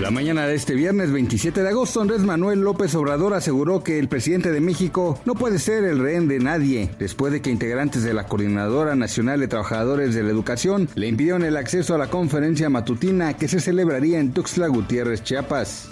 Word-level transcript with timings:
La 0.00 0.10
mañana 0.10 0.46
de 0.46 0.54
este 0.54 0.74
viernes 0.74 1.10
27 1.10 1.62
de 1.62 1.70
agosto, 1.70 2.02
Andrés 2.02 2.20
Manuel 2.20 2.60
López 2.60 2.94
Obrador 2.94 3.32
aseguró 3.32 3.82
que 3.82 3.98
el 3.98 4.08
presidente 4.08 4.52
de 4.52 4.60
México 4.60 5.18
no 5.24 5.34
puede 5.34 5.58
ser 5.58 5.84
el 5.84 5.98
rehén 5.98 6.28
de 6.28 6.38
nadie, 6.38 6.90
después 6.98 7.32
de 7.32 7.40
que 7.40 7.50
integrantes 7.50 8.02
de 8.02 8.12
la 8.12 8.26
Coordinadora 8.26 8.94
Nacional 8.94 9.40
de 9.40 9.48
Trabajadores 9.48 10.14
de 10.14 10.22
la 10.22 10.28
Educación 10.28 10.90
le 10.96 11.08
impidieron 11.08 11.44
el 11.44 11.56
acceso 11.56 11.94
a 11.94 11.98
la 11.98 12.08
conferencia 12.08 12.68
matutina 12.68 13.38
que 13.38 13.48
se 13.48 13.58
celebraría 13.58 14.20
en 14.20 14.34
Tuxtla 14.34 14.66
Gutiérrez, 14.66 15.22
Chiapas. 15.22 15.88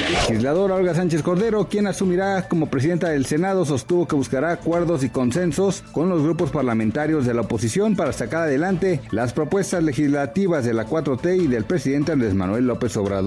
La 0.00 0.10
legisladora 0.10 0.74
Olga 0.74 0.94
Sánchez 0.94 1.22
Cordero, 1.22 1.68
quien 1.68 1.86
asumirá 1.86 2.48
como 2.48 2.70
presidenta 2.70 3.10
del 3.10 3.26
Senado, 3.26 3.64
sostuvo 3.64 4.06
que 4.06 4.16
buscará 4.16 4.52
acuerdos 4.52 5.04
y 5.04 5.10
consensos 5.10 5.82
con 5.92 6.08
los 6.08 6.22
grupos 6.22 6.50
parlamentarios 6.50 7.26
de 7.26 7.34
la 7.34 7.42
oposición 7.42 7.94
para 7.96 8.12
sacar 8.12 8.42
adelante 8.42 9.00
las 9.10 9.32
propuestas 9.32 9.82
legislativas 9.82 10.64
de 10.64 10.74
la 10.74 10.86
4T 10.86 11.42
y 11.42 11.46
del 11.46 11.64
presidente 11.64 12.12
Andrés 12.12 12.34
Manuel 12.34 12.66
López 12.66 12.96
Obrador. 12.96 13.17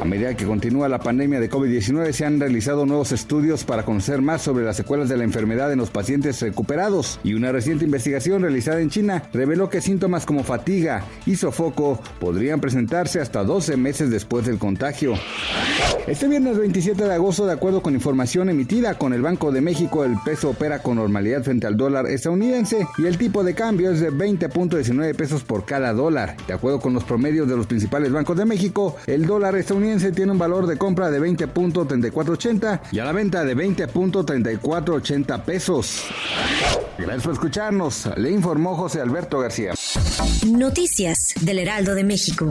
A 0.00 0.04
medida 0.04 0.36
que 0.36 0.44
continúa 0.44 0.88
la 0.88 0.98
pandemia 0.98 1.40
de 1.40 1.50
COVID-19, 1.50 2.12
se 2.12 2.26
han 2.26 2.38
realizado 2.38 2.84
nuevos 2.84 3.12
estudios 3.12 3.64
para 3.64 3.84
conocer 3.84 4.20
más 4.20 4.42
sobre 4.42 4.64
las 4.64 4.76
secuelas 4.76 5.08
de 5.08 5.16
la 5.16 5.24
enfermedad 5.24 5.72
en 5.72 5.78
los 5.78 5.90
pacientes 5.90 6.40
recuperados 6.42 7.18
y 7.24 7.32
una 7.34 7.50
reciente 7.50 7.86
investigación 7.86 8.42
realizada 8.42 8.80
en 8.80 8.90
China 8.90 9.22
reveló 9.32 9.70
que 9.70 9.80
síntomas 9.80 10.26
como 10.26 10.44
fatiga 10.44 11.04
y 11.24 11.36
sofoco 11.36 11.98
podrían 12.20 12.60
presentarse 12.60 13.20
hasta 13.20 13.42
12 13.42 13.76
meses 13.78 14.10
después 14.10 14.44
del 14.44 14.58
contagio. 14.58 15.14
Este 16.06 16.28
viernes 16.28 16.58
27 16.58 17.02
de 17.02 17.14
agosto, 17.14 17.46
de 17.46 17.54
acuerdo 17.54 17.80
con 17.80 17.94
información 17.94 18.50
emitida 18.50 18.98
con 18.98 19.14
el 19.14 19.22
Banco 19.22 19.50
de 19.50 19.62
México, 19.62 20.04
el 20.04 20.16
peso 20.22 20.50
opera 20.50 20.80
con 20.80 20.96
normalidad 20.96 21.42
frente 21.42 21.66
al 21.66 21.78
dólar 21.78 22.06
estadounidense 22.06 22.86
y 22.98 23.06
el 23.06 23.16
tipo 23.16 23.42
de 23.42 23.54
cambio 23.54 23.90
es 23.90 24.00
de 24.00 24.12
20.19 24.12 25.14
pesos 25.14 25.42
por 25.42 25.64
cada 25.64 25.94
dólar. 25.94 26.36
De 26.46 26.52
acuerdo 26.52 26.80
con 26.80 26.92
los 26.92 27.04
promedios 27.04 27.48
de 27.48 27.56
los 27.56 27.66
principales 27.66 28.12
bancos 28.12 28.36
de 28.36 28.44
El 29.06 29.26
dólar 29.26 29.56
estadounidense 29.56 30.12
tiene 30.12 30.32
un 30.32 30.38
valor 30.38 30.66
de 30.66 30.76
compra 30.76 31.10
de 31.10 31.20
20.3480 31.20 32.80
y 32.92 32.98
a 32.98 33.04
la 33.04 33.12
venta 33.12 33.44
de 33.44 33.56
20.3480 33.56 35.44
pesos. 35.44 36.04
Gracias 36.98 37.22
por 37.22 37.32
escucharnos. 37.32 38.08
Le 38.16 38.30
informó 38.30 38.76
José 38.76 39.00
Alberto 39.00 39.38
García. 39.38 39.74
Noticias 40.46 41.34
del 41.40 41.58
Heraldo 41.60 41.94
de 41.94 42.04
México. 42.04 42.50